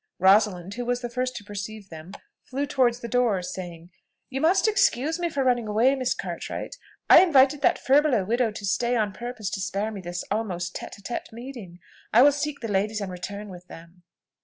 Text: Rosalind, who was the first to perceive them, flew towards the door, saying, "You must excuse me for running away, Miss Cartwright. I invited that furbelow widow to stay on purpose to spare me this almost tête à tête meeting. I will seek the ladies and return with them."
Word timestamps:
Rosalind, 0.17 0.73
who 0.73 0.85
was 0.85 1.01
the 1.01 1.11
first 1.11 1.35
to 1.35 1.43
perceive 1.43 1.89
them, 1.89 2.13
flew 2.43 2.65
towards 2.65 3.01
the 3.01 3.07
door, 3.07 3.43
saying, 3.43 3.91
"You 4.31 4.41
must 4.41 4.67
excuse 4.67 5.19
me 5.19 5.29
for 5.29 5.43
running 5.43 5.67
away, 5.67 5.93
Miss 5.93 6.15
Cartwright. 6.15 6.75
I 7.07 7.21
invited 7.21 7.61
that 7.61 7.77
furbelow 7.77 8.25
widow 8.25 8.49
to 8.49 8.65
stay 8.65 8.95
on 8.95 9.13
purpose 9.13 9.51
to 9.51 9.61
spare 9.61 9.91
me 9.91 10.01
this 10.01 10.23
almost 10.31 10.75
tête 10.75 10.99
à 10.99 11.01
tête 11.03 11.31
meeting. 11.31 11.77
I 12.11 12.23
will 12.23 12.31
seek 12.31 12.61
the 12.61 12.67
ladies 12.67 12.99
and 12.99 13.11
return 13.11 13.49
with 13.49 13.67
them." 13.67 14.01